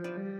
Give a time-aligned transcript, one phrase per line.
[0.00, 0.37] Thank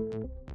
[0.00, 0.49] you.